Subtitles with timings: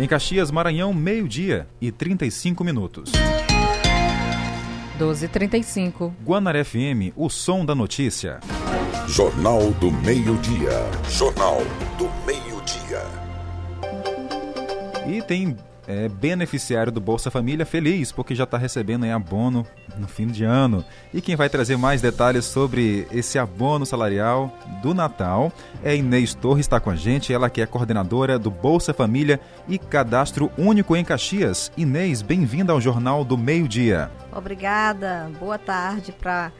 [0.00, 3.10] Em Caxias, Maranhão, meio-dia e 35 minutos.
[4.96, 6.12] 12h35.
[6.24, 8.38] Guanaré FM, o som da notícia.
[9.08, 10.70] Jornal do Meio-Dia.
[11.10, 11.62] Jornal
[11.98, 13.02] do Meio-Dia.
[15.12, 15.56] E tem
[15.88, 19.66] é, beneficiário do Bolsa Família feliz, porque já está recebendo aí abono
[19.96, 20.84] no fim de ano.
[21.14, 25.50] E quem vai trazer mais detalhes sobre esse abono salarial do Natal
[25.82, 29.78] é Inês Torres, está com a gente, ela que é coordenadora do Bolsa Família e
[29.78, 31.72] Cadastro Único em Caxias.
[31.74, 34.10] Inês, bem-vinda ao Jornal do Meio Dia.
[34.30, 36.52] Obrigada, boa tarde para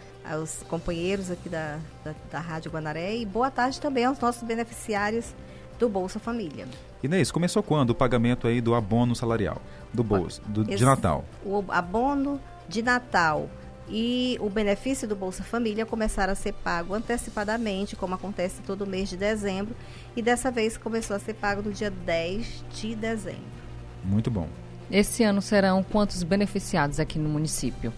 [0.42, 5.34] os companheiros aqui da, da, da Rádio Guanaré e boa tarde também aos nossos beneficiários
[5.78, 6.66] do Bolsa Família.
[7.02, 9.62] Inês, começou quando o pagamento aí do abono salarial,
[9.92, 11.24] do Bolsa, do, de Natal?
[11.44, 13.48] O abono de Natal
[13.88, 19.08] e o benefício do Bolsa Família começaram a ser pago antecipadamente, como acontece todo mês
[19.08, 19.76] de dezembro,
[20.16, 23.58] e dessa vez começou a ser pago no dia 10 de dezembro.
[24.04, 24.48] Muito bom.
[24.90, 27.92] Esse ano serão quantos beneficiados aqui no município?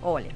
[0.00, 0.30] Olha,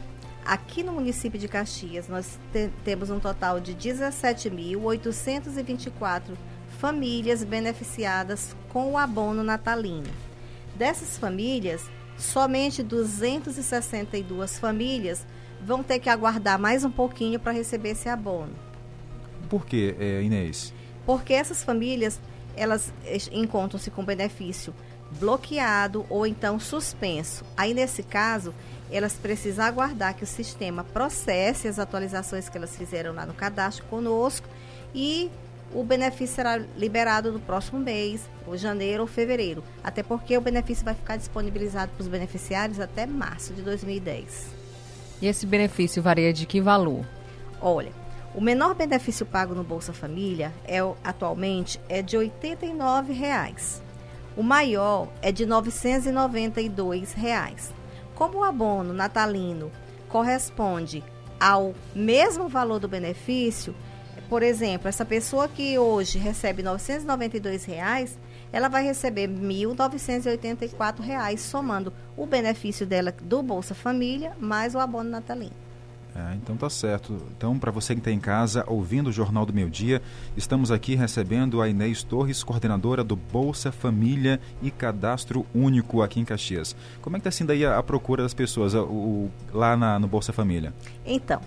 [0.45, 6.37] aqui no município de Caxias nós te temos um total de 17.824
[6.81, 10.09] famílias beneficiadas com o abono natalino.
[10.75, 11.85] Dessas famílias,
[12.17, 15.27] somente 262 famílias
[15.63, 18.55] vão ter que aguardar mais um pouquinho para receber esse abono.
[19.51, 20.73] Por que, é, Inês?
[21.05, 22.19] Porque essas famílias,
[22.57, 22.95] elas
[23.31, 24.75] encontram-se com benefício
[25.19, 27.45] bloqueado ou então suspenso.
[27.59, 28.55] Aí, nesse caso,
[28.91, 33.85] elas precisam aguardar que o sistema processe as atualizações que elas fizeram lá no cadastro
[33.85, 34.49] conosco
[34.95, 35.31] e
[35.73, 40.85] o benefício será liberado no próximo mês, ou janeiro ou fevereiro, até porque o benefício
[40.85, 44.49] vai ficar disponibilizado para os beneficiários até março de 2010.
[45.23, 47.05] E esse benefício varia de que valor?
[47.61, 47.93] Olha,
[48.35, 53.83] o menor benefício pago no Bolsa Família é atualmente é de 89 reais.
[54.37, 57.75] O maior é de 992 reais.
[58.15, 59.71] Como o abono natalino
[60.09, 61.03] corresponde
[61.39, 63.75] ao mesmo valor do benefício,
[64.31, 68.17] por exemplo, essa pessoa que hoje recebe 992 reais,
[68.53, 75.11] ela vai receber 1.984 reais, somando o benefício dela do Bolsa Família mais o abono
[75.11, 75.51] natalino.
[76.15, 77.21] É, então tá certo.
[77.37, 80.01] Então, para você que está em casa ouvindo o Jornal do Meio Dia,
[80.37, 86.25] estamos aqui recebendo a Inês Torres, coordenadora do Bolsa Família e Cadastro Único aqui em
[86.25, 86.77] Caxias.
[87.03, 90.07] Como é que está sendo aí a, a procura das pessoas o, lá na, no
[90.07, 90.73] Bolsa Família?
[91.05, 91.41] Então,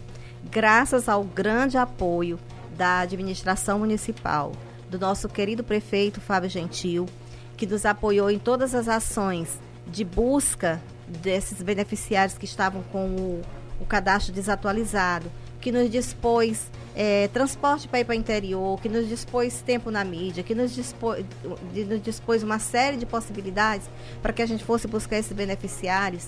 [0.52, 2.38] graças ao grande apoio
[2.78, 4.52] da administração municipal,
[4.90, 7.08] do nosso querido prefeito Fábio Gentil,
[7.56, 13.42] que nos apoiou em todas as ações de busca desses beneficiários que estavam com o,
[13.80, 19.08] o cadastro desatualizado, que nos dispôs é, transporte para ir para o interior, que nos
[19.08, 21.26] dispôs tempo na mídia, que nos dispôs,
[21.74, 23.90] nos dispôs uma série de possibilidades
[24.22, 26.28] para que a gente fosse buscar esses beneficiários.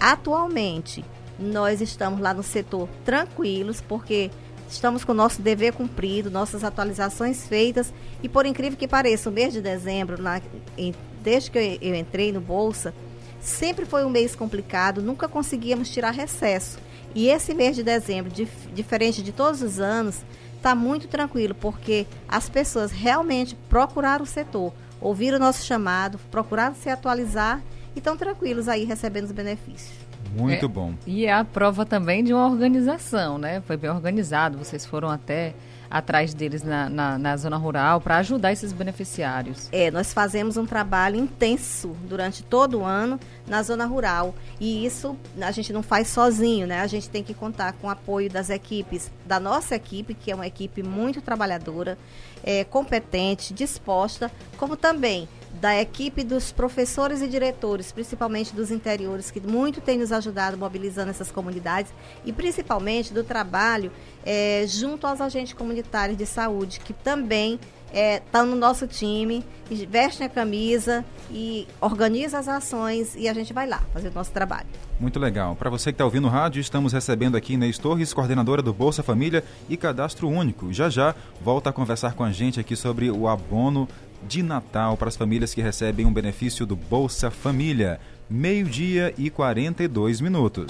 [0.00, 1.04] Atualmente,
[1.38, 4.30] nós estamos lá no setor tranquilos, porque
[4.72, 9.32] Estamos com o nosso dever cumprido, nossas atualizações feitas e por incrível que pareça, o
[9.32, 10.40] mês de dezembro, na,
[10.78, 12.94] em, desde que eu, eu entrei no Bolsa,
[13.38, 16.78] sempre foi um mês complicado, nunca conseguíamos tirar recesso.
[17.14, 20.24] E esse mês de dezembro, dif, diferente de todos os anos,
[20.56, 24.72] está muito tranquilo, porque as pessoas realmente procuraram o setor,
[25.02, 27.62] ouviram o nosso chamado, procuraram se atualizar
[27.94, 30.01] e estão tranquilos aí recebendo os benefícios.
[30.34, 30.94] Muito é, bom.
[31.06, 33.60] E é a prova também de uma organização, né?
[33.66, 35.54] Foi bem organizado, vocês foram até
[35.92, 39.68] atrás deles na, na, na zona rural para ajudar esses beneficiários.
[39.70, 45.14] É, nós fazemos um trabalho intenso durante todo o ano na zona rural e isso
[45.38, 46.80] a gente não faz sozinho, né?
[46.80, 50.34] A gente tem que contar com o apoio das equipes, da nossa equipe, que é
[50.34, 51.98] uma equipe muito trabalhadora,
[52.42, 55.28] é, competente, disposta, como também
[55.60, 61.10] da equipe dos professores e diretores, principalmente dos interiores, que muito tem nos ajudado mobilizando
[61.10, 61.92] essas comunidades,
[62.24, 63.92] e principalmente do trabalho
[64.24, 69.44] é, junto aos agentes comunitários de saúde, que também estão é, tá no nosso time,
[69.88, 74.32] vestem a camisa e organiza as ações e a gente vai lá fazer o nosso
[74.32, 74.66] trabalho.
[74.98, 75.54] Muito legal.
[75.54, 79.02] Para você que está ouvindo o rádio, estamos recebendo aqui Inês Torres, coordenadora do Bolsa
[79.02, 80.72] Família e Cadastro Único.
[80.72, 83.86] Já já volta a conversar com a gente aqui sobre o abono
[84.26, 88.00] de Natal para as famílias que recebem um benefício do Bolsa Família.
[88.28, 90.66] Meio-dia e 42 minutos.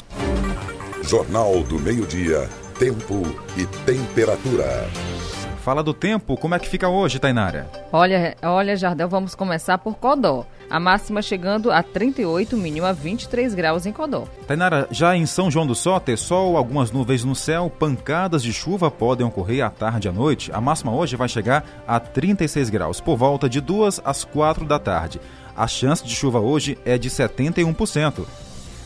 [1.03, 2.49] Jornal do Meio-Dia.
[2.79, 3.23] Tempo
[3.57, 4.89] e temperatura.
[5.63, 7.71] Fala do tempo, como é que fica hoje, Tainara?
[7.93, 10.45] Olha, olha, Jardel, vamos começar por Codó.
[10.73, 14.25] A máxima chegando a 38, mínima a 23 graus em Codó.
[14.47, 18.91] Tainara, já em São João do Soter, sol, algumas nuvens no céu, pancadas de chuva
[18.91, 20.51] podem ocorrer à tarde e à noite.
[20.51, 24.79] A máxima hoje vai chegar a 36 graus, por volta de 2 às 4 da
[24.79, 25.21] tarde.
[25.55, 28.25] A chance de chuva hoje é de 71%.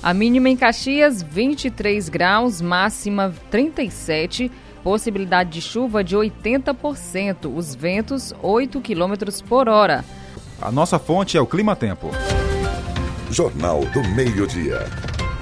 [0.03, 4.51] A mínima em Caxias, 23 graus, máxima 37
[4.83, 9.15] possibilidade de chuva de 80%, os ventos 8 km
[9.49, 10.05] por hora.
[10.61, 12.11] A nossa fonte é o Clima Tempo.
[13.31, 14.87] Jornal do Meio-Dia.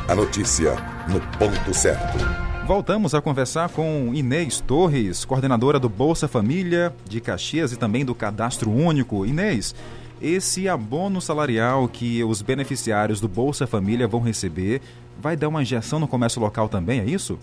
[0.09, 0.75] A notícia
[1.09, 2.19] no ponto certo.
[2.67, 8.13] Voltamos a conversar com Inês Torres, coordenadora do Bolsa Família de Caxias e também do
[8.13, 9.25] Cadastro Único.
[9.25, 9.73] Inês,
[10.21, 14.83] esse abono salarial que os beneficiários do Bolsa Família vão receber
[15.21, 17.39] vai dar uma injeção no comércio local também, é isso?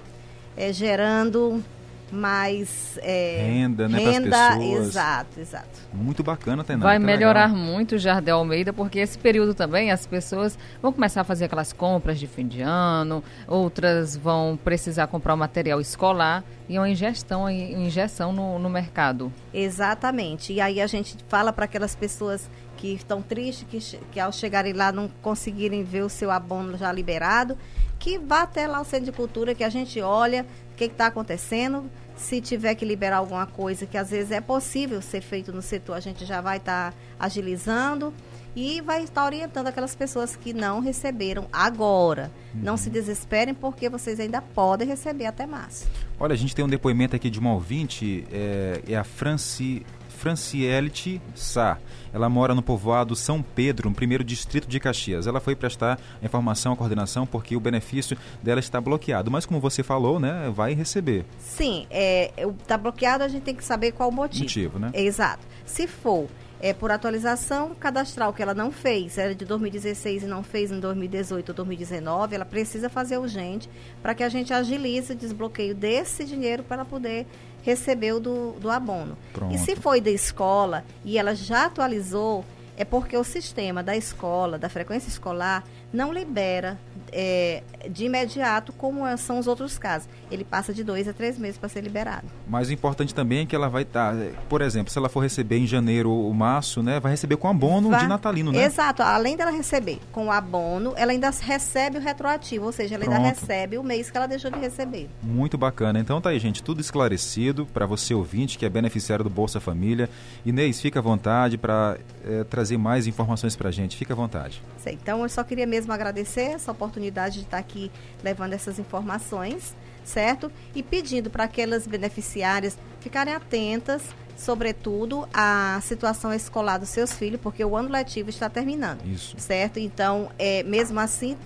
[0.54, 1.64] é, gerando
[2.12, 5.80] mais é, renda, né, renda, exato, exato.
[5.92, 6.90] Muito bacana, Tainara.
[6.90, 7.58] Vai melhorar legal.
[7.58, 11.72] muito o Jardel Almeida, porque esse período também as pessoas vão começar a fazer aquelas
[11.72, 17.42] compras de fim de ano, outras vão precisar comprar o material escolar e uma ingestão,
[17.42, 19.32] uma injeção no, no mercado.
[19.52, 20.52] Exatamente.
[20.52, 24.72] E aí a gente fala para aquelas pessoas que estão tristes, que, que ao chegarem
[24.72, 27.56] lá não conseguirem ver o seu abono já liberado,
[27.98, 31.06] que vá até lá o Centro de Cultura, que a gente olha o que está
[31.06, 31.88] acontecendo.
[32.16, 35.94] Se tiver que liberar alguma coisa, que às vezes é possível ser feito no setor,
[35.94, 38.12] a gente já vai estar tá agilizando
[38.54, 42.30] e vai estar orientando aquelas pessoas que não receberam agora.
[42.54, 42.60] Uhum.
[42.62, 45.88] Não se desesperem, porque vocês ainda podem receber até março.
[46.20, 49.84] Olha, a gente tem um depoimento aqui de uma ouvinte, é, é a Franci,
[50.22, 51.78] Francielite Sá.
[52.12, 55.26] Ela mora no povoado São Pedro, no primeiro distrito de Caxias.
[55.26, 59.32] Ela foi prestar informação à coordenação porque o benefício dela está bloqueado.
[59.32, 61.24] Mas como você falou, né, vai receber.
[61.40, 62.30] Sim, é,
[62.60, 64.44] está bloqueado, a gente tem que saber qual o motivo.
[64.44, 64.92] Motivo, né?
[64.94, 65.44] Exato.
[65.66, 66.28] Se for
[66.62, 70.78] é, por atualização cadastral que ela não fez, era de 2016 e não fez em
[70.78, 73.68] 2018 ou 2019, ela precisa fazer urgente
[74.00, 77.26] para que a gente agilize o desbloqueio desse dinheiro para poder
[77.64, 79.18] receber o do, do abono.
[79.32, 79.52] Pronto.
[79.52, 82.44] E se foi da escola e ela já atualizou,
[82.76, 86.78] é porque o sistema da escola, da frequência escolar, não libera
[87.12, 90.08] é, de imediato, como é, são os outros casos.
[90.30, 92.26] Ele passa de dois a três meses para ser liberado.
[92.48, 95.20] Mas o importante também é que ela vai estar, tá, por exemplo, se ela for
[95.20, 98.64] receber em janeiro o março, né, vai receber com abono vai, de natalino, né?
[98.64, 99.02] Exato.
[99.02, 103.16] Além dela receber com abono, ela ainda recebe o retroativo, ou seja, ela Pronto.
[103.16, 105.08] ainda recebe o mês que ela deixou de receber.
[105.22, 106.00] Muito bacana.
[106.00, 110.08] Então tá aí, gente, tudo esclarecido para você ouvinte que é beneficiário do Bolsa Família.
[110.44, 113.96] Inês, fica à vontade para é, trazer mais informações para a gente.
[113.96, 114.62] Fica à vontade.
[114.86, 116.72] Então eu só queria mesmo agradecer essa
[117.02, 117.90] oportunidade de estar aqui
[118.22, 120.50] levando essas informações, certo?
[120.74, 124.02] E pedindo para aquelas beneficiárias ficarem atentas,
[124.36, 129.04] sobretudo, à situação escolar dos seus filhos, porque o ano letivo está terminando.
[129.04, 129.34] Isso.
[129.38, 129.78] Certo?
[129.78, 131.36] Então, é, mesmo assim,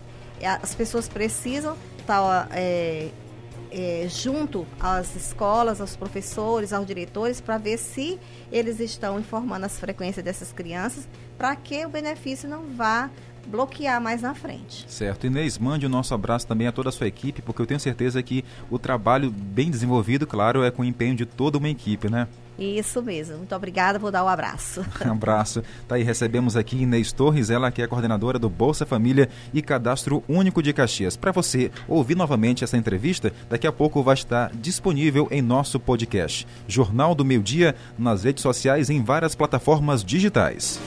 [0.62, 2.48] as pessoas precisam estar.
[2.52, 3.08] É,
[3.68, 8.18] é, junto às escolas, aos professores, aos diretores, para ver se
[8.50, 13.10] eles estão informando as frequências dessas crianças, para que o benefício não vá
[13.46, 14.84] bloquear mais na frente.
[14.88, 15.26] Certo.
[15.26, 18.22] Inês, mande o nosso abraço também a toda a sua equipe, porque eu tenho certeza
[18.22, 22.28] que o trabalho bem desenvolvido, claro, é com o empenho de toda uma equipe, né?
[22.58, 23.36] Isso mesmo.
[23.36, 24.84] Muito obrigada, vou dar um abraço.
[25.04, 25.62] um abraço.
[25.86, 30.24] Tá aí, recebemos aqui Inês Torres, ela que é coordenadora do Bolsa Família e Cadastro
[30.28, 31.16] Único de Caxias.
[31.16, 36.46] Para você ouvir novamente essa entrevista, daqui a pouco vai estar disponível em nosso podcast.
[36.66, 40.80] Jornal do Meio Dia, nas redes sociais em várias plataformas digitais.